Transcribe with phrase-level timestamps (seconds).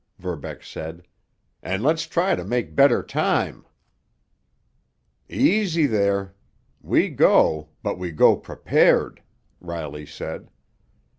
[0.17, 1.05] Verbeck said.
[1.61, 3.67] "And let's try to make better time!"
[5.29, 6.33] "Easy there!
[6.81, 9.21] We go—but we go prepared!"
[9.61, 10.49] Riley said.